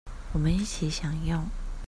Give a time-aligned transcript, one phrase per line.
[0.33, 1.47] 我們一起享用